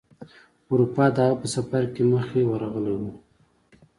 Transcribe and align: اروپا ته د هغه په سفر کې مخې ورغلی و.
اروپا 0.71 1.05
ته 1.07 1.11
د 1.15 1.17
هغه 1.27 1.35
په 1.41 1.47
سفر 1.55 1.83
کې 1.93 2.01
مخې 2.11 2.41
ورغلی 2.51 2.93
و. 2.99 3.03